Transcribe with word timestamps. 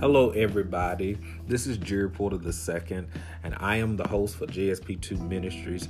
Hello, 0.00 0.30
everybody. 0.30 1.18
This 1.48 1.66
is 1.66 1.76
Jerry 1.76 2.08
Porter 2.08 2.38
II, 2.40 3.06
and 3.42 3.56
I 3.58 3.78
am 3.78 3.96
the 3.96 4.06
host 4.06 4.36
for 4.36 4.46
JSP2 4.46 5.18
Ministries 5.28 5.88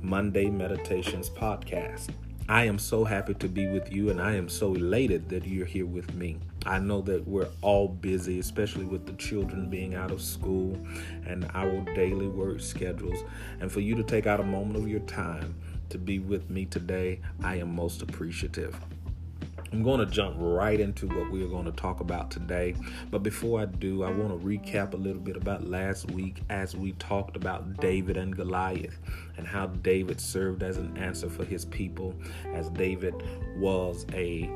Monday 0.00 0.48
Meditations 0.48 1.28
podcast. 1.28 2.10
I 2.48 2.66
am 2.66 2.78
so 2.78 3.02
happy 3.02 3.34
to 3.34 3.48
be 3.48 3.66
with 3.66 3.92
you, 3.92 4.10
and 4.10 4.22
I 4.22 4.36
am 4.36 4.48
so 4.48 4.76
elated 4.76 5.28
that 5.30 5.44
you're 5.44 5.66
here 5.66 5.86
with 5.86 6.14
me. 6.14 6.38
I 6.66 6.78
know 6.78 7.00
that 7.02 7.26
we're 7.26 7.48
all 7.60 7.88
busy, 7.88 8.38
especially 8.38 8.84
with 8.84 9.06
the 9.06 9.14
children 9.14 9.68
being 9.68 9.96
out 9.96 10.12
of 10.12 10.22
school 10.22 10.78
and 11.26 11.50
our 11.52 11.80
daily 11.96 12.28
work 12.28 12.60
schedules. 12.60 13.24
And 13.58 13.72
for 13.72 13.80
you 13.80 13.96
to 13.96 14.04
take 14.04 14.28
out 14.28 14.38
a 14.38 14.44
moment 14.44 14.76
of 14.76 14.86
your 14.86 15.00
time 15.00 15.56
to 15.88 15.98
be 15.98 16.20
with 16.20 16.48
me 16.48 16.64
today, 16.64 17.20
I 17.42 17.56
am 17.56 17.74
most 17.74 18.02
appreciative. 18.02 18.78
I'm 19.72 19.82
going 19.82 20.00
to 20.00 20.06
jump 20.06 20.36
right 20.38 20.80
into 20.80 21.06
what 21.08 21.30
we're 21.30 21.48
going 21.48 21.66
to 21.66 21.72
talk 21.72 22.00
about 22.00 22.30
today. 22.30 22.74
But 23.10 23.22
before 23.22 23.60
I 23.60 23.66
do, 23.66 24.02
I 24.02 24.10
want 24.10 24.28
to 24.30 24.46
recap 24.46 24.94
a 24.94 24.96
little 24.96 25.20
bit 25.20 25.36
about 25.36 25.68
last 25.68 26.10
week 26.10 26.40
as 26.48 26.74
we 26.74 26.92
talked 26.92 27.36
about 27.36 27.76
David 27.78 28.16
and 28.16 28.34
Goliath 28.34 28.98
and 29.36 29.46
how 29.46 29.66
David 29.66 30.20
served 30.20 30.62
as 30.62 30.78
an 30.78 30.96
answer 30.96 31.28
for 31.28 31.44
his 31.44 31.66
people, 31.66 32.14
as 32.54 32.70
David 32.70 33.14
was 33.56 34.06
a 34.14 34.50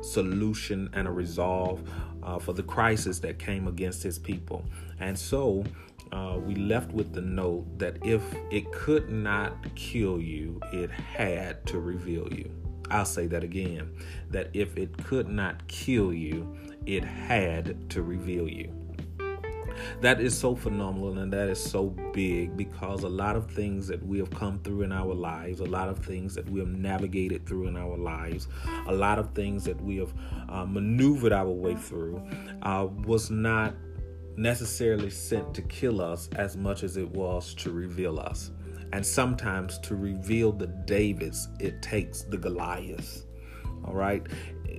solution 0.00 0.90
and 0.92 1.06
a 1.06 1.10
resolve 1.10 1.80
uh, 2.22 2.38
for 2.38 2.52
the 2.52 2.62
crisis 2.62 3.20
that 3.20 3.38
came 3.38 3.68
against 3.68 4.02
his 4.02 4.18
people. 4.18 4.64
And 4.98 5.16
so, 5.16 5.64
uh, 6.10 6.38
we 6.42 6.54
left 6.54 6.90
with 6.92 7.12
the 7.12 7.20
note 7.20 7.78
that 7.78 7.98
if 8.04 8.22
it 8.50 8.72
could 8.72 9.10
not 9.10 9.74
kill 9.74 10.20
you, 10.20 10.60
it 10.72 10.90
had 10.90 11.64
to 11.66 11.78
reveal 11.78 12.32
you. 12.32 12.50
I'll 12.90 13.04
say 13.04 13.26
that 13.28 13.44
again 13.44 13.90
that 14.30 14.50
if 14.54 14.76
it 14.76 14.96
could 15.04 15.28
not 15.28 15.66
kill 15.68 16.12
you, 16.12 16.56
it 16.86 17.04
had 17.04 17.90
to 17.90 18.02
reveal 18.02 18.48
you. 18.48 18.72
That 20.00 20.20
is 20.20 20.36
so 20.36 20.54
phenomenal 20.54 21.18
and 21.18 21.32
that 21.32 21.48
is 21.48 21.62
so 21.62 21.90
big 22.12 22.56
because 22.56 23.02
a 23.02 23.08
lot 23.08 23.36
of 23.36 23.50
things 23.50 23.86
that 23.88 24.04
we 24.04 24.18
have 24.18 24.30
come 24.30 24.58
through 24.60 24.82
in 24.82 24.92
our 24.92 25.14
lives, 25.14 25.60
a 25.60 25.64
lot 25.64 25.88
of 25.88 25.98
things 26.04 26.34
that 26.34 26.48
we 26.48 26.60
have 26.60 26.68
navigated 26.68 27.46
through 27.46 27.66
in 27.68 27.76
our 27.76 27.96
lives, 27.96 28.48
a 28.86 28.92
lot 28.92 29.18
of 29.18 29.32
things 29.34 29.64
that 29.64 29.80
we 29.80 29.96
have 29.96 30.12
uh, 30.48 30.64
maneuvered 30.64 31.32
our 31.32 31.48
way 31.50 31.74
through 31.74 32.22
uh, 32.62 32.88
was 33.04 33.30
not 33.30 33.74
necessarily 34.36 35.10
sent 35.10 35.52
to 35.54 35.62
kill 35.62 36.00
us 36.00 36.28
as 36.36 36.56
much 36.56 36.82
as 36.82 36.96
it 36.96 37.08
was 37.10 37.54
to 37.54 37.70
reveal 37.70 38.20
us. 38.20 38.52
And 38.92 39.04
sometimes 39.04 39.78
to 39.80 39.96
reveal 39.96 40.52
the 40.52 40.66
Davids, 40.66 41.48
it 41.60 41.82
takes 41.82 42.22
the 42.22 42.38
Goliaths. 42.38 43.24
All 43.84 43.94
right. 43.94 44.26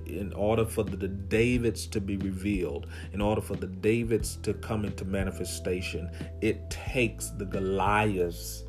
In 0.06 0.32
order 0.34 0.64
for 0.64 0.82
the 0.82 1.08
Davids 1.08 1.86
to 1.88 2.00
be 2.00 2.16
revealed, 2.16 2.86
in 3.12 3.20
order 3.20 3.40
for 3.40 3.56
the 3.56 3.66
Davids 3.66 4.36
to 4.42 4.54
come 4.54 4.84
into 4.84 5.04
manifestation, 5.04 6.10
it 6.40 6.68
takes 6.70 7.30
the 7.30 7.44
Goliaths 7.44 8.64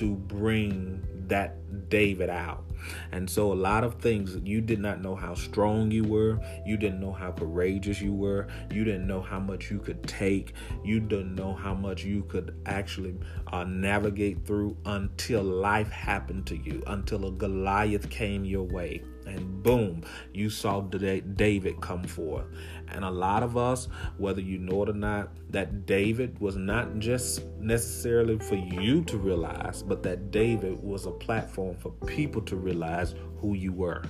to 0.00 0.14
bring 0.14 1.02
that 1.28 1.88
David 1.90 2.30
out. 2.30 2.64
And 3.12 3.28
so, 3.28 3.52
a 3.52 3.54
lot 3.54 3.84
of 3.84 3.96
things 3.96 4.38
you 4.42 4.62
did 4.62 4.80
not 4.80 5.02
know 5.02 5.14
how 5.14 5.34
strong 5.34 5.90
you 5.90 6.04
were, 6.04 6.40
you 6.64 6.78
didn't 6.78 7.00
know 7.00 7.12
how 7.12 7.32
courageous 7.32 8.00
you 8.00 8.14
were, 8.14 8.48
you 8.70 8.82
didn't 8.84 9.06
know 9.06 9.20
how 9.20 9.38
much 9.38 9.70
you 9.70 9.78
could 9.78 10.02
take, 10.04 10.54
you 10.82 11.00
didn't 11.00 11.34
know 11.34 11.52
how 11.52 11.74
much 11.74 12.02
you 12.02 12.22
could 12.22 12.56
actually 12.64 13.14
uh, 13.52 13.64
navigate 13.64 14.46
through 14.46 14.74
until 14.86 15.42
life 15.42 15.90
happened 15.90 16.46
to 16.46 16.56
you, 16.56 16.82
until 16.86 17.26
a 17.26 17.32
Goliath 17.32 18.08
came 18.08 18.46
your 18.46 18.64
way 18.64 19.02
and 19.26 19.62
boom, 19.62 20.02
you 20.32 20.50
saw 20.50 20.80
David 20.80 21.80
come 21.80 22.04
forth. 22.04 22.46
And 22.88 23.04
a 23.04 23.10
lot 23.10 23.42
of 23.42 23.56
us, 23.56 23.88
whether 24.18 24.40
you 24.40 24.58
know 24.58 24.82
it 24.82 24.88
or 24.88 24.94
not, 24.94 25.30
that 25.50 25.86
David 25.86 26.38
was 26.40 26.56
not 26.56 26.98
just 26.98 27.44
necessarily 27.58 28.38
for 28.38 28.56
you 28.56 29.04
to 29.04 29.16
realize, 29.16 29.82
but 29.82 30.02
that 30.02 30.30
David 30.30 30.82
was 30.82 31.06
a 31.06 31.12
platform 31.12 31.76
for 31.76 31.90
people 32.06 32.42
to 32.42 32.56
realize 32.56 33.14
who 33.38 33.54
you 33.54 33.72
were. 33.72 34.02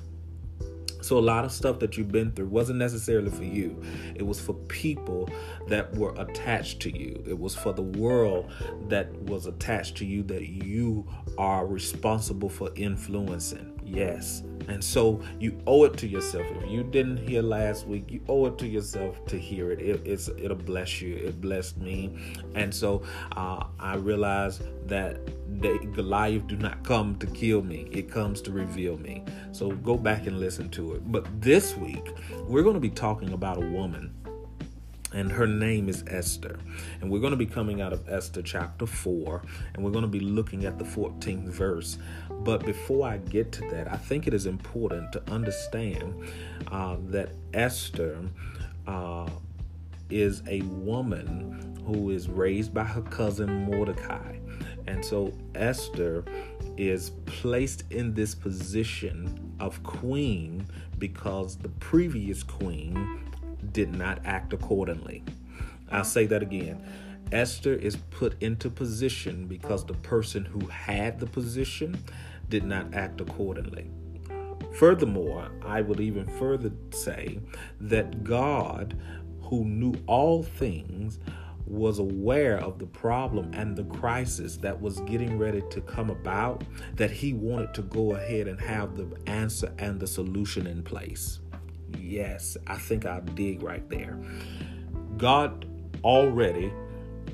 So 1.02 1.18
a 1.18 1.20
lot 1.20 1.44
of 1.44 1.52
stuff 1.52 1.78
that 1.78 1.96
you've 1.96 2.12
been 2.12 2.32
through 2.32 2.48
wasn't 2.48 2.78
necessarily 2.78 3.30
for 3.30 3.44
you. 3.44 3.82
It 4.14 4.22
was 4.22 4.38
for 4.38 4.52
people 4.52 5.30
that 5.68 5.94
were 5.96 6.14
attached 6.18 6.80
to 6.80 6.96
you. 6.96 7.22
It 7.26 7.38
was 7.38 7.54
for 7.54 7.72
the 7.72 7.82
world 7.82 8.50
that 8.88 9.10
was 9.22 9.46
attached 9.46 9.96
to 9.98 10.04
you 10.04 10.22
that 10.24 10.48
you 10.48 11.06
are 11.38 11.66
responsible 11.66 12.50
for 12.50 12.70
influencing. 12.76 13.79
Yes. 13.92 14.44
And 14.68 14.84
so 14.84 15.20
you 15.40 15.60
owe 15.66 15.82
it 15.84 15.96
to 15.98 16.06
yourself. 16.06 16.46
If 16.48 16.70
you 16.70 16.84
didn't 16.84 17.16
hear 17.16 17.42
last 17.42 17.88
week, 17.88 18.04
you 18.08 18.20
owe 18.28 18.46
it 18.46 18.56
to 18.58 18.68
yourself 18.68 19.24
to 19.26 19.36
hear 19.36 19.72
it. 19.72 19.80
it 19.80 20.00
it's 20.04 20.28
it'll 20.28 20.56
bless 20.56 21.02
you. 21.02 21.16
It 21.16 21.40
blessed 21.40 21.78
me. 21.78 22.16
And 22.54 22.72
so 22.72 23.02
uh, 23.36 23.64
I 23.80 23.96
realized 23.96 24.62
that 24.88 25.18
Goliath 25.94 26.46
do 26.46 26.56
not 26.56 26.84
come 26.84 27.16
to 27.18 27.26
kill 27.26 27.62
me. 27.62 27.88
It 27.90 28.10
comes 28.10 28.40
to 28.42 28.52
reveal 28.52 28.96
me. 28.96 29.24
So 29.50 29.72
go 29.72 29.96
back 29.96 30.28
and 30.28 30.38
listen 30.38 30.70
to 30.70 30.94
it. 30.94 31.10
But 31.10 31.26
this 31.40 31.76
week, 31.76 32.12
we're 32.46 32.62
going 32.62 32.74
to 32.74 32.80
be 32.80 32.90
talking 32.90 33.32
about 33.32 33.56
a 33.56 33.66
woman 33.66 34.14
and 35.12 35.32
her 35.32 35.46
name 35.46 35.88
is 35.88 36.04
Esther. 36.06 36.58
And 37.00 37.10
we're 37.10 37.20
going 37.20 37.32
to 37.32 37.36
be 37.36 37.46
coming 37.46 37.80
out 37.80 37.92
of 37.92 38.08
Esther 38.08 38.42
chapter 38.42 38.86
4, 38.86 39.42
and 39.74 39.84
we're 39.84 39.90
going 39.90 40.02
to 40.02 40.08
be 40.08 40.20
looking 40.20 40.64
at 40.64 40.78
the 40.78 40.84
14th 40.84 41.48
verse. 41.48 41.98
But 42.30 42.64
before 42.64 43.08
I 43.08 43.18
get 43.18 43.52
to 43.52 43.68
that, 43.70 43.90
I 43.92 43.96
think 43.96 44.26
it 44.26 44.34
is 44.34 44.46
important 44.46 45.12
to 45.12 45.30
understand 45.30 46.14
uh, 46.70 46.96
that 47.08 47.32
Esther 47.52 48.18
uh, 48.86 49.28
is 50.08 50.42
a 50.48 50.62
woman 50.62 51.76
who 51.86 52.10
is 52.10 52.28
raised 52.28 52.72
by 52.72 52.84
her 52.84 53.02
cousin 53.02 53.64
Mordecai. 53.64 54.36
And 54.86 55.04
so 55.04 55.32
Esther 55.54 56.24
is 56.76 57.10
placed 57.26 57.84
in 57.90 58.14
this 58.14 58.34
position 58.34 59.54
of 59.60 59.82
queen 59.82 60.66
because 60.98 61.56
the 61.56 61.68
previous 61.68 62.42
queen 62.42 63.29
did 63.72 63.94
not 63.94 64.20
act 64.24 64.52
accordingly. 64.52 65.22
I'll 65.90 66.04
say 66.04 66.26
that 66.26 66.42
again. 66.42 66.84
Esther 67.32 67.74
is 67.74 67.96
put 68.10 68.40
into 68.42 68.70
position 68.70 69.46
because 69.46 69.84
the 69.84 69.94
person 69.94 70.44
who 70.44 70.66
had 70.66 71.20
the 71.20 71.26
position 71.26 71.96
did 72.48 72.64
not 72.64 72.92
act 72.94 73.20
accordingly. 73.20 73.90
Furthermore, 74.74 75.50
I 75.62 75.80
would 75.80 76.00
even 76.00 76.26
further 76.26 76.72
say 76.90 77.38
that 77.80 78.24
God, 78.24 78.96
who 79.42 79.64
knew 79.64 79.94
all 80.06 80.42
things, 80.42 81.18
was 81.66 81.98
aware 82.00 82.58
of 82.58 82.78
the 82.78 82.86
problem 82.86 83.52
and 83.54 83.76
the 83.76 83.84
crisis 83.84 84.56
that 84.56 84.80
was 84.80 85.00
getting 85.00 85.38
ready 85.38 85.62
to 85.70 85.80
come 85.82 86.10
about, 86.10 86.64
that 86.94 87.10
he 87.10 87.32
wanted 87.32 87.72
to 87.74 87.82
go 87.82 88.14
ahead 88.14 88.48
and 88.48 88.60
have 88.60 88.96
the 88.96 89.08
answer 89.26 89.72
and 89.78 90.00
the 90.00 90.06
solution 90.06 90.66
in 90.66 90.82
place. 90.82 91.39
Yes, 91.98 92.56
I 92.66 92.76
think 92.76 93.06
I'll 93.06 93.20
dig 93.20 93.62
right 93.62 93.88
there. 93.88 94.18
God 95.16 95.66
already, 96.04 96.72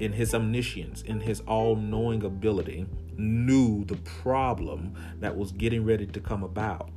in 0.01 0.13
his 0.13 0.35
omniscience, 0.35 1.03
in 1.03 1.21
his 1.21 1.41
all 1.41 1.77
knowing 1.77 2.25
ability, 2.25 2.87
knew 3.17 3.85
the 3.85 3.97
problem 3.97 4.95
that 5.21 5.37
was 5.37 5.53
getting 5.53 5.85
ready 5.85 6.07
to 6.07 6.21
come 6.21 6.43
about, 6.43 6.91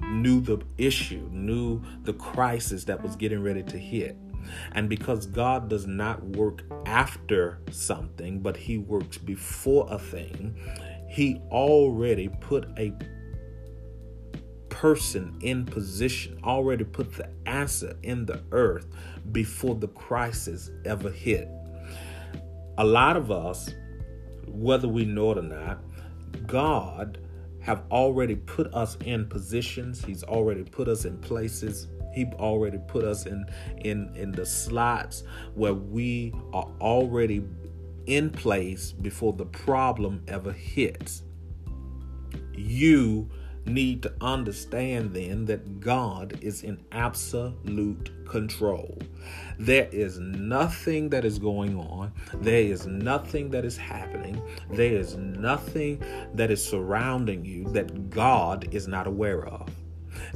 knew 0.00 0.40
the 0.40 0.60
issue, 0.78 1.28
knew 1.30 1.82
the 2.02 2.14
crisis 2.14 2.84
that 2.84 3.02
was 3.02 3.16
getting 3.16 3.42
ready 3.42 3.62
to 3.62 3.78
hit. 3.78 4.16
And 4.72 4.88
because 4.88 5.26
God 5.26 5.68
does 5.68 5.86
not 5.86 6.24
work 6.24 6.62
after 6.86 7.60
something, 7.70 8.40
but 8.40 8.56
He 8.56 8.78
works 8.78 9.18
before 9.18 9.86
a 9.90 9.98
thing, 9.98 10.56
He 11.08 11.40
already 11.50 12.28
put 12.40 12.66
a 12.78 12.92
person 14.80 15.36
in 15.42 15.66
position, 15.66 16.38
already 16.42 16.84
put 16.84 17.12
the 17.12 17.28
answer 17.44 17.94
in 18.02 18.24
the 18.24 18.40
earth 18.50 18.86
before 19.30 19.74
the 19.74 19.88
crisis 19.88 20.70
ever 20.86 21.10
hit. 21.10 21.50
A 22.78 22.84
lot 22.84 23.14
of 23.14 23.30
us, 23.30 23.74
whether 24.46 24.88
we 24.88 25.04
know 25.04 25.32
it 25.32 25.38
or 25.38 25.42
not, 25.42 25.80
God 26.46 27.18
have 27.60 27.82
already 27.90 28.36
put 28.36 28.72
us 28.72 28.96
in 29.04 29.26
positions. 29.28 30.02
He's 30.02 30.24
already 30.24 30.62
put 30.62 30.88
us 30.88 31.04
in 31.04 31.18
places. 31.18 31.88
He 32.14 32.24
already 32.38 32.78
put 32.88 33.04
us 33.04 33.26
in 33.26 33.44
in 33.84 34.10
in 34.16 34.32
the 34.32 34.46
slots 34.46 35.24
where 35.54 35.74
we 35.74 36.32
are 36.54 36.68
already 36.80 37.44
in 38.06 38.30
place 38.30 38.92
before 38.92 39.34
the 39.34 39.44
problem 39.44 40.22
ever 40.26 40.52
hits. 40.52 41.22
You 42.54 43.28
need 43.66 44.02
to 44.02 44.12
understand 44.20 45.14
then 45.14 45.44
that 45.46 45.80
God 45.80 46.38
is 46.40 46.62
in 46.62 46.78
absolute 46.92 48.10
control. 48.26 48.98
There 49.58 49.88
is 49.92 50.18
nothing 50.18 51.10
that 51.10 51.24
is 51.24 51.38
going 51.38 51.76
on, 51.76 52.12
there 52.34 52.62
is 52.62 52.86
nothing 52.86 53.50
that 53.50 53.64
is 53.64 53.76
happening, 53.76 54.40
there 54.70 54.92
is 54.92 55.16
nothing 55.16 56.02
that 56.34 56.50
is 56.50 56.64
surrounding 56.64 57.44
you 57.44 57.64
that 57.72 58.10
God 58.10 58.68
is 58.72 58.88
not 58.88 59.06
aware 59.06 59.46
of. 59.46 59.68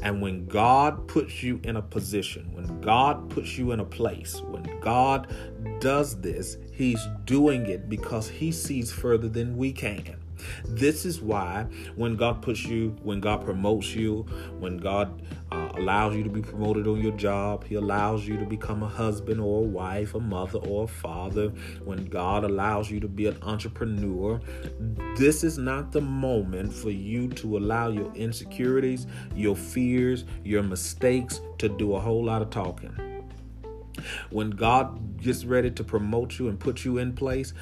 And 0.02 0.20
when 0.20 0.46
God 0.46 1.06
puts 1.08 1.42
you 1.42 1.60
in 1.64 1.76
a 1.76 1.82
position, 1.82 2.52
when 2.52 2.80
God 2.80 3.30
puts 3.30 3.56
you 3.58 3.72
in 3.72 3.80
a 3.80 3.84
place, 3.84 4.40
when 4.42 4.62
God 4.80 5.34
does 5.80 6.20
this, 6.20 6.56
He's 6.72 7.04
doing 7.24 7.66
it 7.66 7.88
because 7.88 8.28
He 8.28 8.52
sees 8.52 8.92
further 8.92 9.28
than 9.28 9.56
we 9.56 9.72
can. 9.72 10.16
This 10.64 11.04
is 11.04 11.20
why 11.20 11.66
when 11.96 12.16
God 12.16 12.42
puts 12.42 12.64
you, 12.64 12.96
when 13.02 13.20
God 13.20 13.44
promotes 13.44 13.94
you, 13.94 14.26
when 14.58 14.78
God 14.78 15.22
uh, 15.52 15.68
allows 15.74 16.16
you 16.16 16.24
to 16.24 16.30
be 16.30 16.42
promoted 16.42 16.86
on 16.86 17.00
your 17.00 17.12
job, 17.12 17.64
He 17.64 17.74
allows 17.74 18.26
you 18.26 18.36
to 18.38 18.44
become 18.44 18.82
a 18.82 18.88
husband 18.88 19.40
or 19.40 19.60
a 19.60 19.66
wife, 19.66 20.14
a 20.14 20.20
mother 20.20 20.58
or 20.58 20.84
a 20.84 20.88
father, 20.88 21.48
when 21.84 22.04
God 22.06 22.44
allows 22.44 22.90
you 22.90 23.00
to 23.00 23.08
be 23.08 23.26
an 23.26 23.36
entrepreneur, 23.42 24.40
this 25.16 25.44
is 25.44 25.58
not 25.58 25.92
the 25.92 26.00
moment 26.00 26.72
for 26.72 26.90
you 26.90 27.28
to 27.28 27.56
allow 27.56 27.88
your 27.88 28.12
insecurities, 28.14 29.06
your 29.34 29.56
fears, 29.56 30.24
your 30.44 30.62
mistakes 30.62 31.40
to 31.58 31.68
do 31.68 31.94
a 31.94 32.00
whole 32.00 32.24
lot 32.24 32.42
of 32.42 32.50
talking. 32.50 33.13
When 34.30 34.50
God 34.50 35.20
gets 35.20 35.44
ready 35.44 35.70
to 35.70 35.84
promote 35.84 36.38
you 36.38 36.48
and 36.48 36.58
put 36.58 36.84
you 36.84 36.98
in 36.98 37.14
place, 37.14 37.54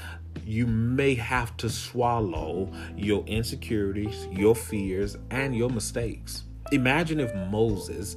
you 0.45 0.67
may 0.67 1.15
have 1.15 1.57
to 1.59 1.69
swallow 1.69 2.73
your 2.97 3.25
insecurities, 3.27 4.27
your 4.33 4.55
fears, 4.55 5.17
and 5.31 5.55
your 5.55 5.71
mistakes. 5.71 6.45
Imagine 6.73 7.21
if 7.21 7.35
Moses, 7.35 8.17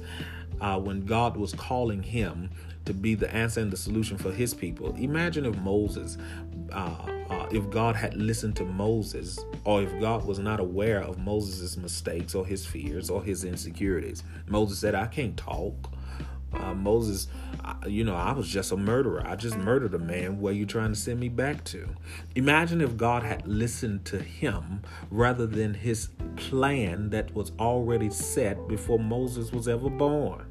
uh, 0.60 0.78
when 0.78 1.04
God 1.04 1.36
was 1.36 1.52
calling 1.52 2.02
him 2.02 2.50
to 2.86 2.94
be 2.94 3.14
the 3.14 3.32
answer 3.34 3.60
and 3.60 3.70
the 3.70 3.76
solution 3.76 4.16
for 4.16 4.32
his 4.32 4.54
people, 4.54 4.94
imagine 4.96 5.44
if 5.44 5.56
Moses, 5.58 6.16
uh, 6.72 6.96
uh, 7.28 7.46
if 7.50 7.68
God 7.70 7.96
had 7.96 8.14
listened 8.14 8.56
to 8.56 8.64
Moses, 8.64 9.38
or 9.64 9.82
if 9.82 10.00
God 10.00 10.24
was 10.24 10.38
not 10.38 10.58
aware 10.58 11.02
of 11.02 11.18
Moses' 11.18 11.76
mistakes 11.76 12.34
or 12.34 12.46
his 12.46 12.64
fears 12.64 13.10
or 13.10 13.22
his 13.22 13.44
insecurities. 13.44 14.22
Moses 14.48 14.78
said, 14.78 14.94
I 14.94 15.06
can't 15.06 15.36
talk. 15.36 15.92
Uh, 16.52 16.74
Moses, 16.74 17.28
you 17.86 18.04
know, 18.04 18.14
I 18.14 18.32
was 18.32 18.48
just 18.48 18.72
a 18.72 18.76
murderer. 18.76 19.22
I 19.26 19.36
just 19.36 19.56
murdered 19.56 19.94
a 19.94 19.98
man. 19.98 20.40
Where 20.40 20.52
you 20.52 20.66
trying 20.66 20.92
to 20.92 20.98
send 20.98 21.20
me 21.20 21.28
back 21.28 21.64
to? 21.64 21.88
Imagine 22.34 22.80
if 22.80 22.96
God 22.96 23.22
had 23.22 23.46
listened 23.46 24.04
to 24.06 24.18
him 24.18 24.82
rather 25.10 25.46
than 25.46 25.74
his 25.74 26.08
plan 26.36 27.10
that 27.10 27.34
was 27.34 27.52
already 27.58 28.10
set 28.10 28.68
before 28.68 28.98
Moses 28.98 29.52
was 29.52 29.68
ever 29.68 29.90
born. 29.90 30.46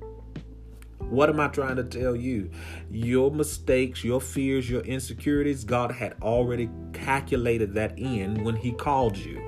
What 1.10 1.30
am 1.30 1.40
I 1.40 1.50
trying 1.50 1.76
to 1.76 1.84
tell 1.84 2.16
you? 2.16 2.50
Your 2.90 3.30
mistakes, 3.30 4.04
your 4.04 4.20
fears, 4.20 4.70
your 4.70 4.82
insecurities, 4.82 5.64
God 5.64 5.92
had 5.92 6.16
already 6.22 6.70
calculated 6.94 7.76
that 7.76 7.98
in 8.00 8.44
when 8.44 8.56
He 8.56 8.72
called 8.72 9.16
you. 9.16 9.45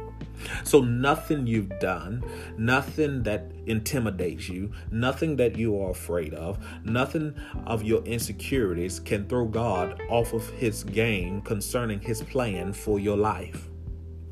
So, 0.63 0.81
nothing 0.81 1.47
you've 1.47 1.79
done, 1.79 2.23
nothing 2.57 3.23
that 3.23 3.51
intimidates 3.65 4.49
you, 4.49 4.71
nothing 4.91 5.35
that 5.37 5.57
you 5.57 5.79
are 5.81 5.91
afraid 5.91 6.33
of, 6.33 6.57
nothing 6.83 7.35
of 7.65 7.83
your 7.83 8.03
insecurities 8.03 8.99
can 8.99 9.27
throw 9.27 9.45
God 9.45 10.01
off 10.09 10.33
of 10.33 10.49
His 10.51 10.83
game 10.83 11.41
concerning 11.41 11.99
His 11.99 12.21
plan 12.21 12.73
for 12.73 12.99
your 12.99 13.17
life. 13.17 13.69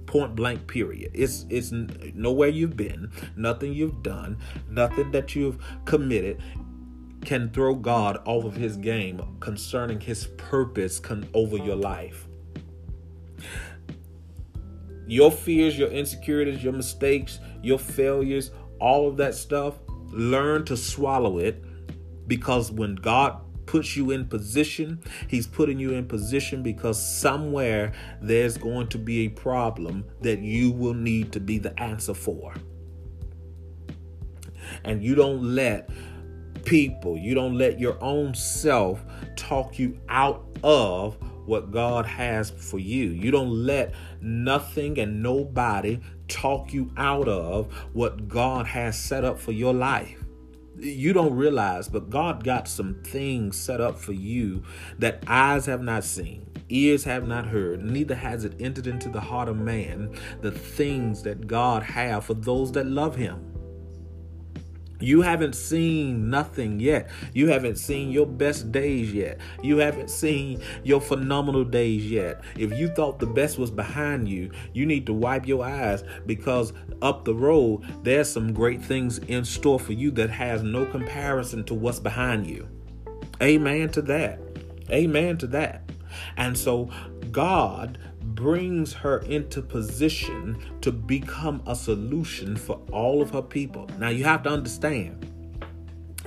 Point 0.06 0.36
blank, 0.36 0.68
period. 0.68 1.12
It's, 1.13 1.46
it's 1.50 1.72
nowhere 1.72 2.50
you've 2.50 2.78
been, 2.78 3.12
nothing 3.36 3.74
you've 3.74 4.04
done, 4.04 4.38
nothing 4.69 5.12
that 5.12 5.36
you've 5.36 5.57
committed 5.86 6.42
can 7.25 7.50
throw 7.50 7.74
God 7.74 8.22
off 8.25 8.46
of 8.46 8.56
His 8.56 8.78
game 8.78 9.22
concerning 9.40 10.00
His 10.00 10.28
purpose 10.38 11.00
con- 11.00 11.28
over 11.34 11.57
your 11.57 11.75
life 11.75 12.28
your 15.07 15.31
fears, 15.31 15.78
your 15.78 15.90
insecurities, 15.90 16.63
your 16.63 16.74
mistakes, 16.74 17.40
your 17.62 17.80
failures, 17.80 18.52
all 18.80 19.07
of 19.07 19.18
that 19.18 19.36
stuff, 19.36 19.75
learn 20.07 20.66
to 20.66 20.78
swallow 20.78 21.40
it 21.40 21.63
because 22.28 22.72
when 22.72 22.96
God 22.96 23.42
puts 23.66 23.96
you 23.96 24.12
in 24.12 24.25
position, 24.25 25.00
He's 25.28 25.48
putting 25.48 25.80
you 25.80 25.92
in 25.94 26.07
position 26.07 26.63
because 26.63 27.04
somewhere 27.04 27.94
there's 28.22 28.57
going 28.57 28.88
to 28.90 28.98
be 28.98 29.25
a 29.25 29.30
problem 29.30 30.06
that 30.22 30.40
you 30.40 30.72
will 30.72 30.94
need 30.94 31.31
to 31.34 31.40
be 31.40 31.57
the 31.57 31.78
answer 31.80 32.13
for. 32.13 32.54
And 34.84 35.04
you 35.04 35.16
don't 35.16 35.56
let 35.56 35.90
people, 36.63 37.18
you 37.18 37.36
don't 37.36 37.57
let 37.57 37.80
your 37.80 38.02
own 38.04 38.34
self 38.34 39.04
talk 39.36 39.78
you 39.78 40.00
out 40.10 40.46
of 40.63 41.18
what 41.45 41.71
God 41.71 42.06
has 42.06 42.50
for 42.50 42.80
you. 42.80 43.09
You 43.09 43.31
don't 43.31 43.51
let 43.51 43.94
nothing 44.21 45.00
and 45.00 45.21
nobody 45.21 46.00
talk 46.27 46.74
you 46.74 46.92
out 46.97 47.27
of 47.27 47.71
what 47.94 48.27
God 48.27 48.65
has 48.68 48.97
set 48.97 49.24
up 49.24 49.39
for 49.39 49.51
your 49.51 49.74
life. 49.74 50.24
You 50.77 51.13
don't 51.13 51.33
realize, 51.33 51.88
but 51.88 52.09
God 52.09 52.44
got 52.44 52.68
some 52.68 53.01
things 53.03 53.57
set 53.57 53.80
up 53.80 53.97
for 53.97 54.13
you 54.13 54.63
that 55.00 55.24
eyes 55.27 55.65
have 55.68 55.81
not 55.81 56.03
seen, 56.03 56.45
ears 56.68 57.06
have 57.06 57.27
not 57.27 57.45
heard, 57.45 57.81
neither 57.81 58.15
has 58.15 58.44
it 58.44 58.56
entered 58.59 58.88
into 58.88 59.07
the 59.07 59.21
heart 59.21 59.47
of 59.47 59.57
man 59.57 60.13
the 60.42 60.51
things 60.51 61.24
that 61.24 61.47
God 61.47 61.83
have 61.83 62.25
for 62.25 62.33
those 62.33 62.74
that 62.74 62.88
love 62.88 63.15
him. 63.15 63.55
You 65.00 65.21
haven't 65.21 65.56
seen 65.56 66.30
nothing 66.30 66.80
yet. 66.80 67.09
You 67.33 67.47
haven't 67.47 67.77
seen 67.77 68.12
your 68.12 68.25
best 68.25 68.71
days 68.71 69.13
yet. 69.13 69.39
You 69.62 69.77
haven't 69.77 70.09
seen 70.09 70.62
your 70.83 71.01
phenomenal 71.01 71.63
days 71.63 72.09
yet. 72.09 72.44
If 72.57 72.77
you 72.77 72.88
thought 72.89 73.19
the 73.19 73.27
best 73.27 73.57
was 73.57 73.71
behind 73.71 74.30
you, 74.30 74.51
you 74.74 74.86
need 74.86 75.06
to 75.07 75.13
wipe 75.13 75.47
your 75.47 75.65
eyes 75.65 76.03
because 76.25 76.74
up 77.01 77.25
the 77.25 77.36
road, 77.36 77.83
there's 78.03 78.30
some 78.30 78.53
great 78.53 78.81
things 78.81 79.18
in 79.19 79.44
store 79.44 79.80
for 79.80 79.94
you 79.94 80.12
that 80.12 80.30
has 80.30 80.63
no 80.63 80.86
comparison 80.86 81.63
to 81.65 81.74
what's 81.74 82.00
behind 82.00 82.47
you. 82.47 82.68
Amen 83.42 83.89
to 83.89 84.01
that. 84.03 84.39
Amen 84.89 85.38
to 85.39 85.47
that. 85.47 85.92
And 86.38 86.57
so 86.57 86.89
God 87.31 87.97
brings 88.36 88.94
her 88.94 89.20
into 89.20 89.62
position 89.62 90.58
to 90.82 90.92
become 90.92 91.64
a 91.66 91.76
solution 91.76 92.56
for 92.56 92.80
all 92.92 93.22
of 93.22 93.32
her 93.32 93.42
people. 93.42 93.90
Now, 93.98 94.10
you 94.10 94.24
have 94.26 94.44
to 94.44 94.50
understand 94.50 95.32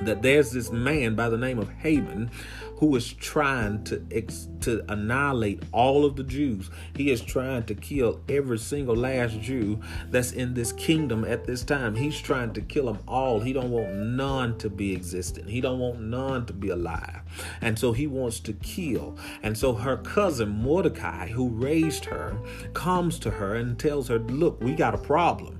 that 0.02 0.22
there's 0.22 0.50
this 0.50 0.70
man 0.70 1.14
by 1.14 1.28
the 1.28 1.38
name 1.38 1.58
of 1.58 1.68
Haman 1.70 2.30
who 2.78 2.94
is 2.94 3.12
trying 3.12 3.82
to 3.82 4.00
ex- 4.12 4.48
to 4.60 4.84
annihilate 4.88 5.60
all 5.72 6.04
of 6.04 6.14
the 6.14 6.22
Jews. 6.22 6.70
He 6.96 7.10
is 7.10 7.20
trying 7.20 7.64
to 7.64 7.74
kill 7.74 8.20
every 8.28 8.58
single 8.58 8.94
last 8.94 9.40
Jew 9.40 9.80
that's 10.10 10.30
in 10.30 10.54
this 10.54 10.70
kingdom 10.72 11.24
at 11.24 11.44
this 11.44 11.64
time. 11.64 11.96
He's 11.96 12.20
trying 12.20 12.52
to 12.52 12.60
kill 12.60 12.86
them 12.86 12.98
all. 13.08 13.40
He 13.40 13.52
don't 13.52 13.72
want 13.72 13.92
none 13.94 14.58
to 14.58 14.70
be 14.70 14.94
existent. 14.94 15.50
He 15.50 15.60
don't 15.60 15.80
want 15.80 16.00
none 16.00 16.46
to 16.46 16.52
be 16.52 16.68
alive. 16.68 17.22
And 17.60 17.76
so 17.76 17.92
he 17.92 18.06
wants 18.06 18.38
to 18.40 18.52
kill. 18.52 19.16
And 19.42 19.58
so 19.58 19.74
her 19.74 19.96
cousin 19.96 20.48
Mordecai, 20.48 21.28
who 21.28 21.48
raised 21.48 22.04
her, 22.04 22.38
comes 22.74 23.18
to 23.20 23.30
her 23.30 23.56
and 23.56 23.76
tells 23.76 24.06
her, 24.06 24.20
"Look, 24.20 24.62
we 24.62 24.74
got 24.74 24.94
a 24.94 24.98
problem." 24.98 25.58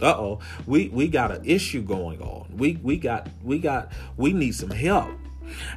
uh-oh 0.00 0.40
we 0.66 0.88
we 0.88 1.06
got 1.06 1.30
an 1.30 1.40
issue 1.44 1.80
going 1.80 2.20
on 2.20 2.44
we 2.56 2.76
we 2.82 2.96
got 2.96 3.28
we 3.44 3.60
got 3.60 3.92
we 4.16 4.32
need 4.32 4.52
some 4.52 4.70
help 4.70 5.16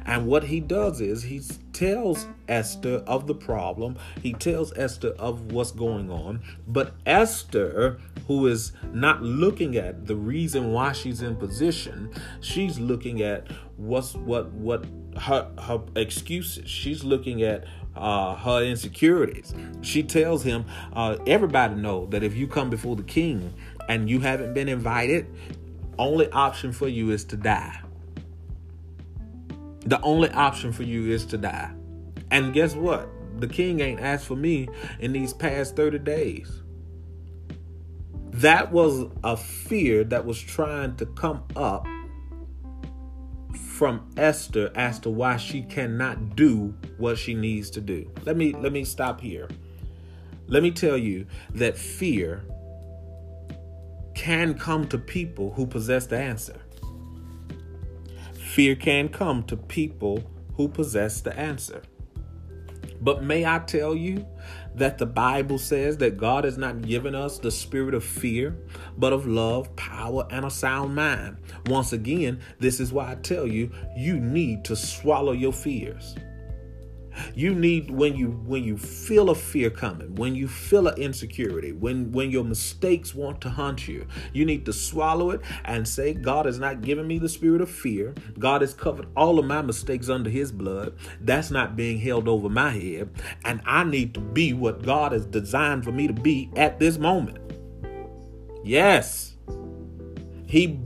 and 0.04 0.26
what 0.26 0.44
he 0.44 0.60
does 0.60 1.00
is 1.00 1.24
he 1.24 1.42
tells 1.72 2.26
Esther 2.48 3.02
of 3.06 3.26
the 3.26 3.34
problem, 3.34 3.96
he 4.22 4.32
tells 4.32 4.76
Esther 4.76 5.10
of 5.18 5.52
what's 5.52 5.72
going 5.72 6.10
on, 6.10 6.42
but 6.66 6.94
Esther, 7.04 7.98
who 8.26 8.46
is 8.46 8.72
not 8.92 9.22
looking 9.22 9.76
at 9.76 10.06
the 10.06 10.16
reason 10.16 10.72
why 10.72 10.92
she's 10.92 11.22
in 11.22 11.36
position, 11.36 12.10
she's 12.40 12.78
looking 12.78 13.22
at 13.22 13.46
what's 13.76 14.14
what 14.14 14.50
what 14.52 14.84
her 15.18 15.50
her 15.60 15.80
excuses. 15.94 16.68
She's 16.68 17.04
looking 17.04 17.42
at 17.42 17.64
uh, 17.94 18.36
her 18.36 18.62
insecurities. 18.62 19.54
She 19.80 20.02
tells 20.02 20.42
him, 20.42 20.66
uh, 20.92 21.16
everybody 21.26 21.74
know 21.74 22.06
that 22.06 22.22
if 22.22 22.34
you 22.34 22.46
come 22.46 22.70
before 22.70 22.96
the 22.96 23.02
king 23.02 23.54
and 23.88 24.08
you 24.08 24.20
haven't 24.20 24.54
been 24.54 24.68
invited, 24.68 25.26
only 25.98 26.30
option 26.30 26.72
for 26.72 26.88
you 26.88 27.10
is 27.10 27.24
to 27.24 27.36
die. 27.36 27.80
The 29.86 30.00
only 30.02 30.30
option 30.30 30.72
for 30.72 30.82
you 30.82 31.10
is 31.10 31.24
to 31.26 31.38
die. 31.38 31.72
And 32.30 32.52
guess 32.52 32.74
what? 32.74 33.08
The 33.38 33.46
king 33.46 33.80
ain't 33.80 34.00
asked 34.00 34.26
for 34.26 34.36
me 34.36 34.68
in 34.98 35.12
these 35.12 35.32
past 35.32 35.76
30 35.76 36.00
days. 36.00 36.62
That 38.30 38.72
was 38.72 39.10
a 39.24 39.36
fear 39.36 40.04
that 40.04 40.26
was 40.26 40.40
trying 40.40 40.96
to 40.96 41.06
come 41.06 41.44
up 41.54 41.86
from 43.76 44.10
Esther 44.16 44.72
as 44.74 44.98
to 45.00 45.10
why 45.10 45.36
she 45.36 45.62
cannot 45.62 46.34
do 46.34 46.74
what 46.98 47.18
she 47.18 47.34
needs 47.34 47.70
to 47.70 47.80
do. 47.80 48.10
Let 48.24 48.36
me 48.36 48.52
let 48.52 48.72
me 48.72 48.84
stop 48.84 49.20
here. 49.20 49.48
Let 50.48 50.62
me 50.62 50.70
tell 50.70 50.96
you 50.96 51.26
that 51.54 51.76
fear 51.76 52.44
can 54.14 54.54
come 54.54 54.88
to 54.88 54.98
people 54.98 55.52
who 55.52 55.66
possess 55.66 56.06
the 56.06 56.18
answer. 56.18 56.60
Fear 58.56 58.76
can 58.76 59.10
come 59.10 59.42
to 59.48 59.56
people 59.58 60.24
who 60.54 60.66
possess 60.66 61.20
the 61.20 61.38
answer. 61.38 61.82
But 63.02 63.22
may 63.22 63.44
I 63.44 63.58
tell 63.58 63.94
you 63.94 64.26
that 64.76 64.96
the 64.96 65.04
Bible 65.04 65.58
says 65.58 65.98
that 65.98 66.16
God 66.16 66.44
has 66.44 66.56
not 66.56 66.80
given 66.80 67.14
us 67.14 67.38
the 67.38 67.50
spirit 67.50 67.92
of 67.92 68.02
fear, 68.02 68.56
but 68.96 69.12
of 69.12 69.26
love, 69.26 69.76
power, 69.76 70.26
and 70.30 70.46
a 70.46 70.50
sound 70.50 70.94
mind. 70.94 71.36
Once 71.66 71.92
again, 71.92 72.40
this 72.58 72.80
is 72.80 72.94
why 72.94 73.12
I 73.12 73.16
tell 73.16 73.46
you, 73.46 73.70
you 73.94 74.18
need 74.18 74.64
to 74.64 74.74
swallow 74.74 75.32
your 75.32 75.52
fears. 75.52 76.16
You 77.34 77.54
need 77.54 77.90
when 77.90 78.16
you 78.16 78.28
when 78.46 78.64
you 78.64 78.76
feel 78.76 79.30
a 79.30 79.34
fear 79.34 79.70
coming, 79.70 80.14
when 80.14 80.34
you 80.34 80.48
feel 80.48 80.88
an 80.88 80.98
insecurity, 80.98 81.72
when 81.72 82.12
when 82.12 82.30
your 82.30 82.44
mistakes 82.44 83.14
want 83.14 83.40
to 83.42 83.50
haunt 83.50 83.88
you, 83.88 84.06
you 84.32 84.44
need 84.44 84.64
to 84.66 84.72
swallow 84.72 85.30
it 85.30 85.40
and 85.64 85.86
say, 85.86 86.12
God 86.14 86.46
has 86.46 86.58
not 86.58 86.82
given 86.82 87.06
me 87.06 87.18
the 87.18 87.28
spirit 87.28 87.60
of 87.60 87.70
fear. 87.70 88.14
God 88.38 88.60
has 88.60 88.74
covered 88.74 89.06
all 89.16 89.38
of 89.38 89.46
my 89.46 89.62
mistakes 89.62 90.08
under 90.08 90.30
his 90.30 90.52
blood. 90.52 90.94
That's 91.20 91.50
not 91.50 91.76
being 91.76 91.98
held 91.98 92.28
over 92.28 92.48
my 92.48 92.70
head. 92.70 93.10
And 93.44 93.60
I 93.66 93.84
need 93.84 94.14
to 94.14 94.20
be 94.20 94.52
what 94.52 94.82
God 94.82 95.12
has 95.12 95.26
designed 95.26 95.84
for 95.84 95.92
me 95.92 96.06
to 96.06 96.12
be 96.12 96.50
at 96.56 96.78
this 96.78 96.98
moment. 96.98 97.38
Yes. 98.64 99.36
He 100.46 100.78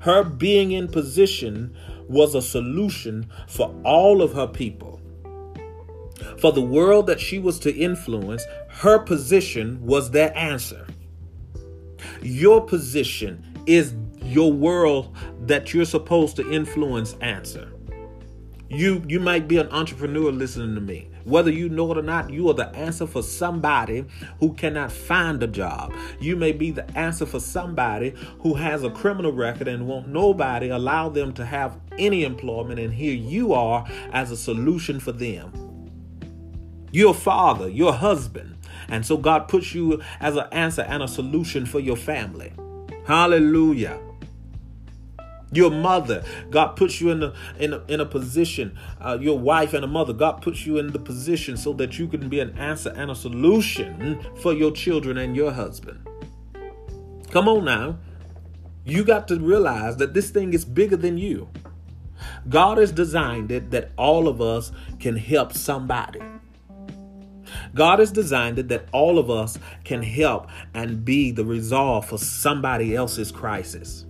her 0.00 0.22
being 0.24 0.72
in 0.72 0.88
position 0.88 1.76
was 2.08 2.34
a 2.34 2.42
solution 2.42 3.30
for 3.46 3.74
all 3.84 4.22
of 4.22 4.32
her 4.32 4.46
people. 4.46 4.97
For 6.40 6.52
the 6.52 6.62
world 6.62 7.08
that 7.08 7.20
she 7.20 7.38
was 7.38 7.58
to 7.60 7.74
influence, 7.74 8.44
her 8.68 8.98
position 9.00 9.84
was 9.84 10.12
their 10.12 10.36
answer. 10.36 10.86
Your 12.22 12.64
position 12.64 13.44
is 13.66 13.94
your 14.22 14.52
world 14.52 15.16
that 15.42 15.74
you're 15.74 15.84
supposed 15.84 16.36
to 16.36 16.52
influence 16.52 17.14
answer. 17.20 17.72
You 18.70 19.02
you 19.08 19.18
might 19.18 19.48
be 19.48 19.56
an 19.56 19.68
entrepreneur 19.70 20.30
listening 20.30 20.74
to 20.74 20.80
me. 20.80 21.10
Whether 21.24 21.50
you 21.50 21.68
know 21.68 21.90
it 21.90 21.98
or 21.98 22.02
not, 22.02 22.30
you 22.30 22.48
are 22.50 22.54
the 22.54 22.68
answer 22.68 23.06
for 23.06 23.22
somebody 23.22 24.04
who 24.40 24.52
cannot 24.54 24.92
find 24.92 25.42
a 25.42 25.46
job. 25.46 25.92
You 26.20 26.36
may 26.36 26.52
be 26.52 26.70
the 26.70 26.88
answer 26.96 27.26
for 27.26 27.40
somebody 27.40 28.14
who 28.40 28.54
has 28.54 28.84
a 28.84 28.90
criminal 28.90 29.32
record 29.32 29.68
and 29.68 29.86
won't 29.86 30.08
nobody 30.08 30.68
allow 30.68 31.08
them 31.08 31.32
to 31.34 31.44
have 31.44 31.80
any 31.98 32.24
employment 32.24 32.78
and 32.78 32.92
here 32.92 33.14
you 33.14 33.54
are 33.54 33.86
as 34.12 34.30
a 34.30 34.36
solution 34.36 35.00
for 35.00 35.12
them. 35.12 35.67
Your 36.90 37.14
father, 37.14 37.68
your 37.68 37.92
husband. 37.92 38.56
And 38.88 39.04
so 39.04 39.16
God 39.16 39.48
puts 39.48 39.74
you 39.74 40.00
as 40.20 40.36
an 40.36 40.46
answer 40.52 40.82
and 40.82 41.02
a 41.02 41.08
solution 41.08 41.66
for 41.66 41.80
your 41.80 41.96
family. 41.96 42.52
Hallelujah. 43.06 44.00
Your 45.50 45.70
mother, 45.70 46.24
God 46.50 46.76
puts 46.76 47.00
you 47.00 47.10
in 47.10 47.22
a, 47.22 47.32
in 47.58 47.72
a, 47.72 47.82
in 47.88 48.00
a 48.00 48.06
position. 48.06 48.78
Uh, 49.00 49.16
your 49.18 49.38
wife 49.38 49.72
and 49.72 49.82
a 49.82 49.88
mother, 49.88 50.12
God 50.12 50.42
puts 50.42 50.66
you 50.66 50.76
in 50.78 50.92
the 50.92 50.98
position 50.98 51.56
so 51.56 51.72
that 51.74 51.98
you 51.98 52.06
can 52.06 52.28
be 52.28 52.40
an 52.40 52.56
answer 52.58 52.92
and 52.94 53.10
a 53.10 53.14
solution 53.14 54.24
for 54.36 54.52
your 54.52 54.70
children 54.72 55.16
and 55.16 55.34
your 55.34 55.52
husband. 55.52 56.06
Come 57.30 57.48
on 57.48 57.64
now. 57.64 57.98
You 58.84 59.04
got 59.04 59.28
to 59.28 59.38
realize 59.38 59.96
that 59.98 60.14
this 60.14 60.30
thing 60.30 60.52
is 60.52 60.64
bigger 60.64 60.96
than 60.96 61.18
you. 61.18 61.48
God 62.48 62.78
has 62.78 62.92
designed 62.92 63.50
it 63.50 63.70
that 63.70 63.90
all 63.96 64.28
of 64.28 64.40
us 64.40 64.72
can 64.98 65.16
help 65.16 65.52
somebody. 65.52 66.20
God 67.74 67.98
has 67.98 68.10
designed 68.10 68.58
it 68.58 68.68
that 68.68 68.88
all 68.92 69.18
of 69.18 69.30
us 69.30 69.58
can 69.84 70.02
help 70.02 70.48
and 70.74 71.04
be 71.04 71.30
the 71.30 71.44
resolve 71.44 72.06
for 72.06 72.18
somebody 72.18 72.94
else's 72.94 73.30
crisis. 73.30 74.04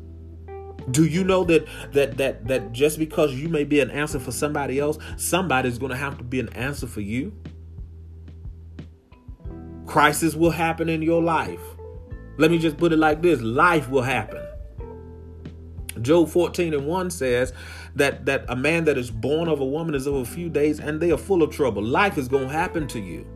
Do 0.90 1.04
you 1.04 1.22
know 1.22 1.44
that 1.44 1.66
that 1.92 2.16
that 2.16 2.48
that 2.48 2.72
just 2.72 2.98
because 2.98 3.34
you 3.34 3.48
may 3.48 3.64
be 3.64 3.80
an 3.80 3.90
answer 3.90 4.18
for 4.18 4.32
somebody 4.32 4.78
else, 4.78 4.98
somebody's 5.16 5.78
going 5.78 5.90
to 5.90 5.96
have 5.96 6.16
to 6.18 6.24
be 6.24 6.40
an 6.40 6.48
answer 6.50 6.86
for 6.86 7.02
you? 7.02 7.32
Crisis 9.86 10.34
will 10.34 10.50
happen 10.50 10.88
in 10.88 11.02
your 11.02 11.22
life. 11.22 11.60
Let 12.38 12.50
me 12.50 12.58
just 12.58 12.76
put 12.76 12.92
it 12.92 12.98
like 12.98 13.20
this, 13.20 13.40
life 13.40 13.90
will 13.90 14.02
happen. 14.02 14.47
Job 16.02 16.28
14 16.28 16.74
and 16.74 16.86
1 16.86 17.10
says 17.10 17.52
that 17.94 18.26
that 18.26 18.44
a 18.48 18.56
man 18.56 18.84
that 18.84 18.98
is 18.98 19.10
born 19.10 19.48
of 19.48 19.60
a 19.60 19.64
woman 19.64 19.94
is 19.94 20.06
of 20.06 20.14
a 20.14 20.24
few 20.24 20.48
days 20.48 20.80
and 20.80 21.00
they 21.00 21.10
are 21.10 21.18
full 21.18 21.42
of 21.42 21.50
trouble. 21.50 21.82
Life 21.82 22.18
is 22.18 22.28
going 22.28 22.48
to 22.48 22.52
happen 22.52 22.86
to 22.88 23.00
you. 23.00 23.26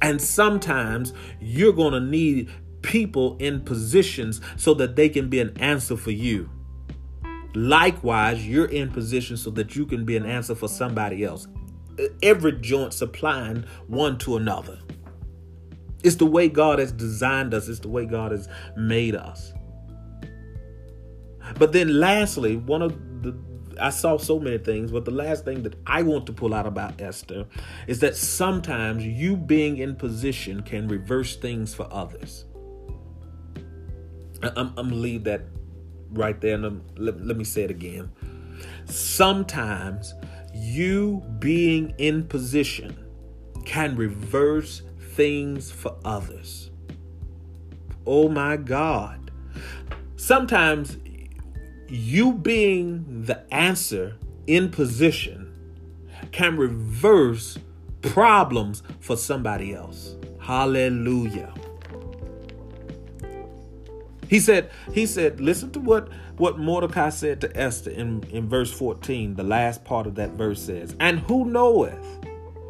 And 0.00 0.20
sometimes 0.20 1.12
you're 1.40 1.72
going 1.72 1.92
to 1.92 2.00
need 2.00 2.50
people 2.82 3.36
in 3.38 3.60
positions 3.60 4.40
so 4.56 4.74
that 4.74 4.96
they 4.96 5.08
can 5.08 5.28
be 5.28 5.40
an 5.40 5.56
answer 5.58 5.96
for 5.96 6.10
you. 6.10 6.50
Likewise, 7.54 8.46
you're 8.46 8.66
in 8.66 8.90
position 8.90 9.36
so 9.36 9.50
that 9.50 9.76
you 9.76 9.86
can 9.86 10.04
be 10.04 10.16
an 10.16 10.26
answer 10.26 10.54
for 10.54 10.68
somebody 10.68 11.24
else. 11.24 11.46
Every 12.22 12.52
joint 12.52 12.94
supplying 12.94 13.64
one 13.86 14.18
to 14.18 14.36
another. 14.36 14.78
It's 16.02 16.16
the 16.16 16.26
way 16.26 16.48
God 16.48 16.78
has 16.78 16.90
designed 16.90 17.54
us, 17.54 17.68
it's 17.68 17.80
the 17.80 17.88
way 17.88 18.06
God 18.06 18.32
has 18.32 18.48
made 18.76 19.14
us. 19.14 19.52
But 21.58 21.72
then, 21.72 22.00
lastly, 22.00 22.56
one 22.56 22.82
of 22.82 23.22
the 23.22 23.36
I 23.80 23.90
saw 23.90 24.16
so 24.18 24.38
many 24.38 24.58
things, 24.58 24.92
but 24.92 25.04
the 25.04 25.10
last 25.10 25.44
thing 25.44 25.62
that 25.62 25.74
I 25.86 26.02
want 26.02 26.26
to 26.26 26.32
pull 26.32 26.54
out 26.54 26.66
about 26.66 27.00
Esther 27.00 27.46
is 27.86 28.00
that 28.00 28.16
sometimes 28.16 29.04
you 29.04 29.36
being 29.36 29.78
in 29.78 29.96
position 29.96 30.62
can 30.62 30.88
reverse 30.88 31.36
things 31.36 31.74
for 31.74 31.88
others. 31.90 32.44
I'm, 34.42 34.74
I'm 34.76 34.88
gonna 34.88 34.94
leave 34.94 35.24
that 35.24 35.42
right 36.10 36.40
there, 36.40 36.54
and 36.54 36.66
um, 36.66 36.82
let, 36.96 37.24
let 37.24 37.36
me 37.36 37.44
say 37.44 37.62
it 37.62 37.70
again. 37.70 38.10
Sometimes 38.84 40.14
you 40.54 41.22
being 41.38 41.94
in 41.98 42.26
position 42.26 42.96
can 43.64 43.96
reverse 43.96 44.82
things 45.14 45.70
for 45.70 45.96
others. 46.04 46.70
Oh 48.06 48.28
my 48.28 48.56
God. 48.56 49.30
Sometimes 50.16 50.96
you 51.92 52.32
being 52.32 53.04
the 53.26 53.52
answer 53.52 54.16
in 54.46 54.70
position 54.70 55.52
can 56.30 56.56
reverse 56.56 57.58
problems 58.00 58.82
for 59.00 59.14
somebody 59.14 59.74
else. 59.74 60.16
Hallelujah. 60.40 61.52
He 64.26 64.40
said, 64.40 64.70
he 64.94 65.04
said, 65.04 65.38
listen 65.38 65.70
to 65.72 65.80
what, 65.80 66.08
what 66.38 66.58
Mordecai 66.58 67.10
said 67.10 67.42
to 67.42 67.54
Esther 67.54 67.90
in, 67.90 68.24
in 68.30 68.48
verse 68.48 68.72
14. 68.72 69.34
The 69.34 69.42
last 69.42 69.84
part 69.84 70.06
of 70.06 70.14
that 70.14 70.30
verse 70.30 70.62
says, 70.62 70.96
And 70.98 71.18
who 71.18 71.44
knoweth 71.44 72.24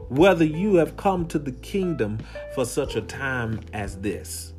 whether 0.08 0.44
you 0.44 0.74
have 0.74 0.96
come 0.96 1.28
to 1.28 1.38
the 1.38 1.52
kingdom 1.52 2.18
for 2.56 2.64
such 2.64 2.96
a 2.96 3.02
time 3.02 3.60
as 3.72 3.98
this? 3.98 4.51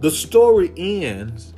The 0.00 0.10
story 0.10 0.72
ends 0.78 1.52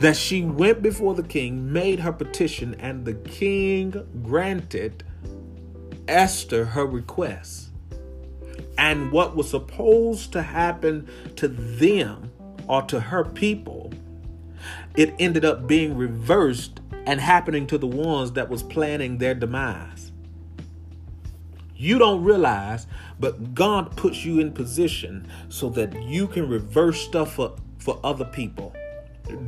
that 0.00 0.16
she 0.16 0.42
went 0.42 0.80
before 0.80 1.14
the 1.14 1.22
king, 1.22 1.70
made 1.70 2.00
her 2.00 2.12
petition, 2.12 2.74
and 2.80 3.04
the 3.04 3.12
king 3.12 4.06
granted 4.22 5.04
Esther 6.08 6.64
her 6.64 6.86
request. 6.86 7.68
And 8.78 9.12
what 9.12 9.36
was 9.36 9.50
supposed 9.50 10.32
to 10.32 10.40
happen 10.40 11.08
to 11.36 11.48
them 11.48 12.30
or 12.68 12.80
to 12.82 13.00
her 13.00 13.24
people, 13.24 13.92
it 14.96 15.14
ended 15.18 15.44
up 15.44 15.66
being 15.66 15.94
reversed 15.94 16.80
and 17.04 17.20
happening 17.20 17.66
to 17.66 17.76
the 17.76 17.86
ones 17.86 18.32
that 18.32 18.48
was 18.48 18.62
planning 18.62 19.18
their 19.18 19.34
demise. 19.34 19.97
You 21.78 21.98
don't 21.98 22.24
realize 22.24 22.86
but 23.20 23.54
God 23.54 23.96
puts 23.96 24.24
you 24.24 24.40
in 24.40 24.52
position 24.52 25.28
so 25.48 25.68
that 25.70 26.02
you 26.02 26.26
can 26.26 26.48
reverse 26.48 27.00
stuff 27.00 27.34
for, 27.34 27.56
for 27.78 27.98
other 28.04 28.24
people. 28.24 28.74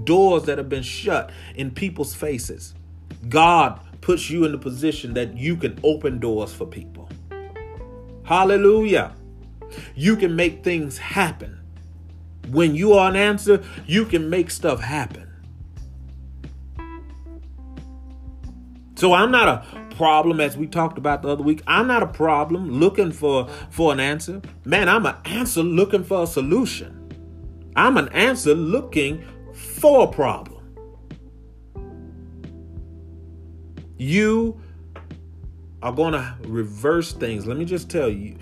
Doors 0.04 0.44
that 0.44 0.58
have 0.58 0.68
been 0.68 0.82
shut 0.82 1.30
in 1.54 1.70
people's 1.70 2.14
faces. 2.14 2.74
God 3.28 3.80
puts 4.00 4.30
you 4.30 4.44
in 4.44 4.52
the 4.52 4.58
position 4.58 5.14
that 5.14 5.36
you 5.36 5.56
can 5.56 5.78
open 5.82 6.18
doors 6.18 6.52
for 6.52 6.66
people. 6.66 7.08
Hallelujah. 8.24 9.14
You 9.94 10.16
can 10.16 10.36
make 10.36 10.64
things 10.64 10.98
happen. 10.98 11.60
When 12.48 12.74
you 12.74 12.94
are 12.94 13.08
an 13.08 13.16
answer, 13.16 13.62
you 13.86 14.04
can 14.04 14.30
make 14.30 14.50
stuff 14.50 14.80
happen. 14.80 15.28
So 18.96 19.14
I'm 19.14 19.30
not 19.30 19.48
a 19.48 19.89
problem 20.00 20.40
as 20.40 20.56
we 20.56 20.66
talked 20.66 20.96
about 20.96 21.20
the 21.20 21.28
other 21.28 21.42
week. 21.42 21.62
I'm 21.66 21.86
not 21.86 22.02
a 22.02 22.06
problem 22.06 22.70
looking 22.80 23.12
for 23.12 23.46
for 23.68 23.92
an 23.92 24.00
answer. 24.00 24.40
Man, 24.64 24.88
I'm 24.88 25.04
an 25.04 25.16
answer 25.26 25.62
looking 25.62 26.04
for 26.04 26.22
a 26.22 26.26
solution. 26.26 26.96
I'm 27.76 27.98
an 27.98 28.08
answer 28.08 28.54
looking 28.54 29.22
for 29.52 30.04
a 30.04 30.06
problem. 30.06 30.74
You 33.98 34.58
are 35.82 35.92
going 35.92 36.14
to 36.14 36.34
reverse 36.46 37.12
things. 37.12 37.46
Let 37.46 37.58
me 37.58 37.66
just 37.66 37.90
tell 37.90 38.08
you, 38.08 38.38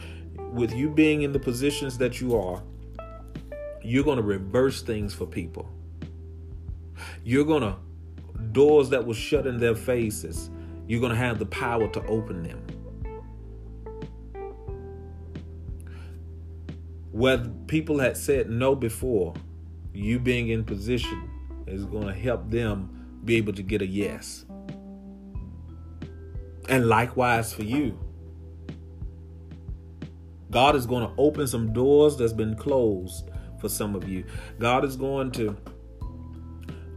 with 0.52 0.72
you 0.72 0.88
being 0.88 1.22
in 1.22 1.32
the 1.32 1.40
positions 1.40 1.98
that 1.98 2.20
you 2.20 2.36
are, 2.36 2.62
you're 3.82 4.04
going 4.04 4.18
to 4.18 4.22
reverse 4.22 4.80
things 4.82 5.12
for 5.12 5.26
people. 5.26 5.68
You're 7.24 7.44
going 7.44 7.62
to 7.62 7.74
doors 8.52 8.90
that 8.90 9.04
will 9.04 9.12
shut 9.12 9.44
in 9.48 9.58
their 9.58 9.74
faces 9.74 10.50
You're 10.88 11.00
going 11.00 11.12
to 11.12 11.18
have 11.18 11.38
the 11.38 11.46
power 11.46 11.86
to 11.86 12.04
open 12.06 12.42
them. 12.42 12.66
Where 17.12 17.38
people 17.66 17.98
had 17.98 18.16
said 18.16 18.50
no 18.50 18.74
before, 18.74 19.34
you 19.92 20.18
being 20.18 20.48
in 20.48 20.64
position 20.64 21.30
is 21.66 21.84
going 21.84 22.06
to 22.06 22.14
help 22.14 22.50
them 22.50 23.20
be 23.24 23.36
able 23.36 23.52
to 23.52 23.62
get 23.62 23.82
a 23.82 23.86
yes. 23.86 24.46
And 26.68 26.88
likewise 26.88 27.52
for 27.52 27.62
you. 27.62 27.98
God 30.50 30.74
is 30.74 30.86
going 30.86 31.06
to 31.06 31.12
open 31.18 31.46
some 31.46 31.72
doors 31.72 32.16
that's 32.16 32.32
been 32.32 32.56
closed 32.56 33.30
for 33.60 33.68
some 33.68 33.94
of 33.94 34.08
you. 34.08 34.24
God 34.58 34.84
is 34.84 34.96
going 34.96 35.32
to 35.32 35.56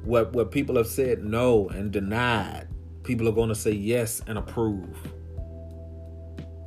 where, 0.04 0.26
where 0.26 0.46
people 0.46 0.78
have 0.78 0.88
said 0.88 1.24
no 1.24 1.68
and 1.70 1.92
denied, 1.92 2.68
people 3.04 3.28
are 3.28 3.34
going 3.34 3.50
to 3.50 3.56
say 3.56 3.72
yes 3.72 4.22
and 4.28 4.38
approve. 4.38 4.98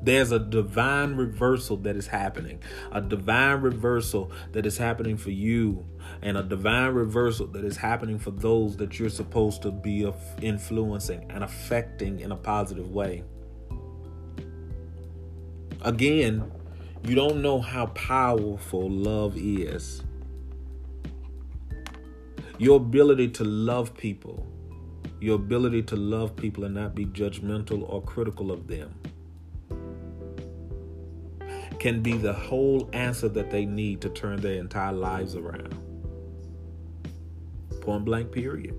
There's 0.02 0.32
a 0.32 0.38
divine 0.38 1.14
reversal 1.14 1.78
that 1.78 1.96
is 1.96 2.06
happening, 2.06 2.62
a 2.92 3.00
divine 3.00 3.62
reversal 3.62 4.30
that 4.52 4.66
is 4.66 4.76
happening 4.76 5.16
for 5.16 5.30
you, 5.30 5.86
and 6.20 6.36
a 6.36 6.42
divine 6.42 6.92
reversal 6.92 7.46
that 7.48 7.64
is 7.64 7.78
happening 7.78 8.18
for 8.18 8.30
those 8.30 8.76
that 8.76 8.98
you're 8.98 9.08
supposed 9.08 9.62
to 9.62 9.70
be 9.70 10.06
influencing 10.42 11.24
and 11.30 11.42
affecting 11.42 12.20
in 12.20 12.32
a 12.32 12.36
positive 12.36 12.90
way. 12.90 13.24
Again, 15.80 16.52
you 17.02 17.14
don't 17.14 17.40
know 17.40 17.60
how 17.60 17.86
powerful 17.86 18.90
love 18.90 19.36
is. 19.36 20.02
Your 22.58 22.76
ability 22.76 23.28
to 23.28 23.44
love 23.44 23.94
people, 23.96 24.46
your 25.20 25.36
ability 25.36 25.82
to 25.82 25.96
love 25.96 26.36
people 26.36 26.64
and 26.64 26.74
not 26.74 26.94
be 26.94 27.06
judgmental 27.06 27.88
or 27.90 28.02
critical 28.02 28.50
of 28.50 28.66
them, 28.66 28.94
can 31.78 32.00
be 32.02 32.12
the 32.12 32.32
whole 32.32 32.88
answer 32.92 33.28
that 33.28 33.50
they 33.50 33.66
need 33.66 34.00
to 34.00 34.08
turn 34.08 34.40
their 34.40 34.54
entire 34.54 34.92
lives 34.92 35.34
around. 35.36 35.74
Point 37.80 38.04
blank, 38.04 38.32
period. 38.32 38.74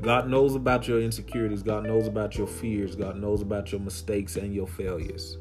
God 0.00 0.28
knows 0.28 0.54
about 0.54 0.88
your 0.88 1.00
insecurities. 1.00 1.62
God 1.62 1.84
knows 1.84 2.06
about 2.06 2.38
your 2.38 2.46
fears. 2.46 2.94
God 2.94 3.16
knows 3.16 3.42
about 3.42 3.72
your 3.72 3.80
mistakes 3.80 4.36
and 4.36 4.54
your 4.54 4.66
failures. 4.66 5.36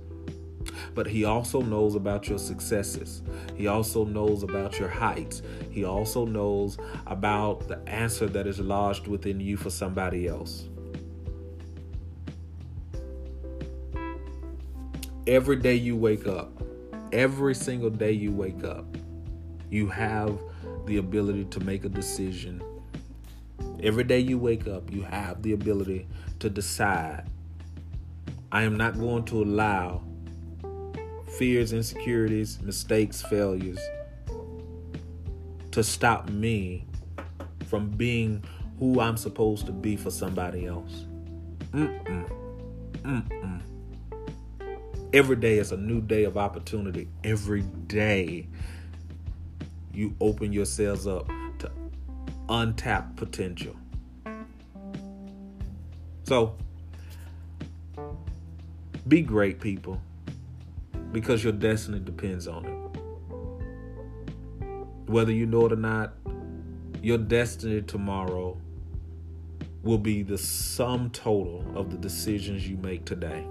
But 0.98 1.06
He 1.06 1.26
also 1.26 1.62
knows 1.62 1.94
about 1.94 2.28
your 2.28 2.40
successes. 2.40 3.22
He 3.56 3.68
also 3.68 4.04
knows 4.04 4.42
about 4.42 4.80
your 4.80 4.90
heights. 4.90 5.44
He 5.70 5.86
also 5.86 6.26
knows 6.26 6.80
about 7.06 7.68
the 7.68 7.78
answer 7.88 8.26
that 8.26 8.48
is 8.48 8.60
lodged 8.60 9.08
within 9.08 9.40
you 9.40 9.58
for 9.58 9.70
somebody 9.70 10.28
else. 10.28 10.66
Every 15.28 15.58
day 15.58 15.76
you 15.76 15.96
wake 15.96 16.26
up, 16.26 16.52
every 17.12 17.54
single 17.54 17.92
day 17.92 18.14
you 18.14 18.32
wake 18.32 18.64
up, 18.64 18.98
you 19.70 19.88
have 19.90 20.40
the 20.88 20.98
ability 20.98 21.46
to 21.46 21.60
make 21.60 21.86
a 21.86 21.90
decision 21.90 22.64
Every 23.84 24.04
day 24.04 24.20
you 24.20 24.40
wake 24.40 24.68
up, 24.68 24.92
you 24.92 25.04
have 25.04 25.44
the 25.44 25.54
ability 25.54 26.08
to 26.40 26.50
decide 26.50 27.26
I 28.52 28.64
am 28.64 28.76
not 28.76 28.98
going 28.98 29.26
to 29.26 29.44
allow 29.44 30.02
fears, 31.38 31.74
insecurities, 31.74 32.60
mistakes, 32.62 33.22
failures 33.22 33.80
to 35.72 35.84
stop 35.84 36.30
me 36.30 36.86
from 37.68 37.90
being 37.90 38.44
who 38.80 39.00
I'm 39.00 39.18
supposed 39.18 39.66
to 39.68 39.72
be 39.72 39.96
for 39.96 40.10
somebody 40.10 40.66
else. 40.66 41.06
Mm-mm. 41.72 42.32
Mm-mm. 43.04 43.62
Every 45.14 45.36
day 45.36 45.60
is 45.60 45.72
a 45.72 45.78
new 45.78 46.02
day 46.02 46.24
of 46.24 46.38
opportunity. 46.38 47.08
Every 47.24 47.62
day 47.62 48.48
you 49.94 50.16
open 50.20 50.52
yourselves 50.52 51.08
up 51.08 51.28
to 51.60 51.72
untapped 52.50 53.16
potential. 53.16 53.76
So, 56.24 56.56
be 59.08 59.22
great, 59.22 59.62
people, 59.62 60.02
because 61.12 61.44
your 61.44 61.54
destiny 61.54 62.00
depends 62.00 62.48
on 62.48 62.66
it. 62.66 62.78
Whether 65.10 65.32
you 65.32 65.46
know 65.46 65.66
it 65.66 65.74
or 65.74 65.78
not, 65.78 66.14
your 67.02 67.18
destiny 67.18 67.82
tomorrow 67.82 68.58
will 69.84 69.98
be 69.98 70.22
the 70.22 70.38
sum 70.38 71.10
total 71.12 71.64
of 71.76 71.90
the 71.92 71.98
decisions 71.98 72.68
you 72.68 72.78
make 72.78 73.06
today. 73.06 73.46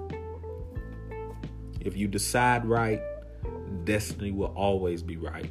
If 1.81 1.97
you 1.97 2.09
decide 2.09 2.67
right, 2.67 3.01
destiny 3.85 4.33
will 4.33 4.53
always 4.57 5.03
be 5.03 5.17
right. 5.17 5.51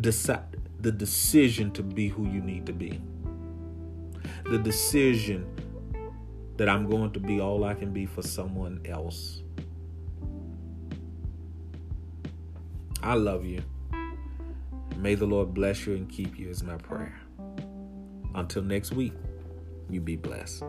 Decide 0.00 0.56
the 0.80 0.92
decision 0.92 1.70
to 1.72 1.82
be 1.82 2.08
who 2.08 2.26
you 2.26 2.40
need 2.40 2.66
to 2.66 2.72
be. 2.72 3.00
The 4.44 4.58
decision 4.58 5.46
that 6.56 6.68
I'm 6.68 6.88
going 6.88 7.10
to 7.12 7.20
be 7.20 7.40
all 7.40 7.64
I 7.64 7.74
can 7.74 7.92
be 7.92 8.06
for 8.06 8.22
someone 8.22 8.80
else. 8.86 9.43
I 13.04 13.12
love 13.12 13.44
you. 13.44 13.62
May 14.96 15.14
the 15.14 15.26
Lord 15.26 15.52
bless 15.52 15.84
you 15.86 15.94
and 15.94 16.08
keep 16.08 16.38
you, 16.38 16.48
is 16.48 16.62
my 16.62 16.78
prayer. 16.78 17.20
Until 18.34 18.62
next 18.62 18.92
week, 18.92 19.12
you 19.90 20.00
be 20.00 20.16
blessed. 20.16 20.64